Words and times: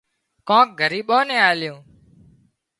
ڪانڪ 0.47 0.69
ڳريٻان 0.79 1.23
نين 1.29 1.41
آليون 1.51 1.79